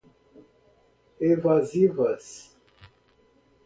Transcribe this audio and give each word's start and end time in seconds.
evasivas 1.29 2.29